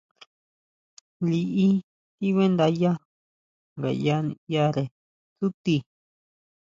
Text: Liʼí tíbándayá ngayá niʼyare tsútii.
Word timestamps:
Liʼí 1.29 1.67
tíbándayá 2.17 2.91
ngayá 3.77 4.15
niʼyare 4.27 4.83
tsútii. 5.35 5.79